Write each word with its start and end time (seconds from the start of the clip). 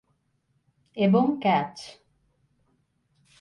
এবং 0.97 1.23
"ক্যাচ"। 1.41 1.75